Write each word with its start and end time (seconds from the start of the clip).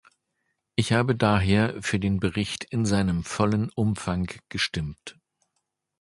Ich 0.75 0.93
habe 0.93 1.15
daher 1.15 1.75
für 1.83 1.99
den 1.99 2.19
Bericht 2.19 2.63
in 2.63 2.87
seinem 2.87 3.23
vollen 3.23 3.69
Umfang 3.69 4.31
gestimmt. 4.49 5.19